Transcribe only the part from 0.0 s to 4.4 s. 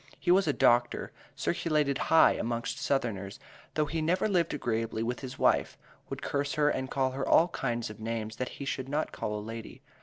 He was a doctor, circulated high amongst southerners, though he never